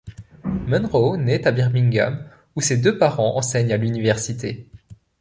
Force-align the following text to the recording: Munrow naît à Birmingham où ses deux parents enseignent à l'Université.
Munrow 0.43 1.15
naît 1.15 1.45
à 1.47 1.51
Birmingham 1.51 2.27
où 2.55 2.61
ses 2.61 2.77
deux 2.77 2.97
parents 2.97 3.37
enseignent 3.37 3.71
à 3.71 3.77
l'Université. 3.77 4.67